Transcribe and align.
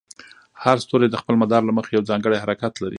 هر 0.63 0.77
ستوری 0.85 1.07
د 1.09 1.15
خپل 1.21 1.35
مدار 1.43 1.61
له 1.65 1.73
مخې 1.77 1.91
یو 1.95 2.07
ځانګړی 2.09 2.37
حرکت 2.43 2.73
لري. 2.83 2.89